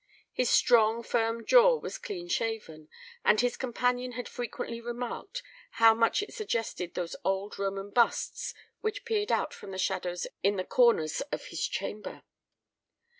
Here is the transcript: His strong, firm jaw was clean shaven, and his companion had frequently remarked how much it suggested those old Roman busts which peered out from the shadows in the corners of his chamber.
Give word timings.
His 0.33 0.49
strong, 0.49 1.03
firm 1.03 1.45
jaw 1.45 1.77
was 1.77 1.99
clean 1.99 2.27
shaven, 2.27 2.89
and 3.23 3.39
his 3.39 3.55
companion 3.55 4.13
had 4.13 4.27
frequently 4.27 4.81
remarked 4.81 5.43
how 5.73 5.93
much 5.93 6.23
it 6.23 6.33
suggested 6.33 6.95
those 6.95 7.15
old 7.23 7.59
Roman 7.59 7.91
busts 7.91 8.55
which 8.79 9.05
peered 9.05 9.31
out 9.31 9.53
from 9.53 9.69
the 9.69 9.77
shadows 9.77 10.25
in 10.41 10.55
the 10.55 10.63
corners 10.65 11.21
of 11.31 11.45
his 11.45 11.67
chamber. 11.67 12.23